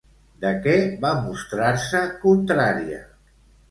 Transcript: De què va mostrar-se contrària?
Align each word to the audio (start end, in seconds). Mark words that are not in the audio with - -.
De 0.45 0.53
què 0.63 0.73
va 1.05 1.13
mostrar-se 1.27 2.05
contrària? 2.27 3.09